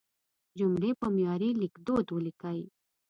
[0.57, 2.59] جملې په معیاري لیکدود ولیکئ.